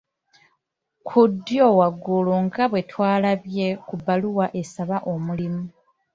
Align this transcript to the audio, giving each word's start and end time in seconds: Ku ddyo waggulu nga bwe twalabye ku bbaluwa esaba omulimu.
Ku 1.07 1.19
ddyo 1.31 1.65
waggulu 1.79 2.33
nga 2.43 2.63
bwe 2.71 2.81
twalabye 2.89 3.67
ku 3.85 3.93
bbaluwa 3.99 4.45
esaba 4.61 4.97
omulimu. 5.13 5.63